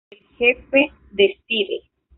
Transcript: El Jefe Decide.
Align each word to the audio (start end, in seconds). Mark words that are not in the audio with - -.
El 0.09 0.17
Jefe 0.39 0.91
Decide. 1.11 1.83